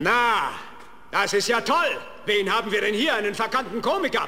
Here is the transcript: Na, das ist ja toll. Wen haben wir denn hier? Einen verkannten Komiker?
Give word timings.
Na, 0.00 0.52
das 1.10 1.32
ist 1.32 1.48
ja 1.48 1.60
toll. 1.60 1.98
Wen 2.24 2.52
haben 2.52 2.70
wir 2.70 2.80
denn 2.80 2.94
hier? 2.94 3.14
Einen 3.16 3.34
verkannten 3.34 3.82
Komiker? 3.82 4.26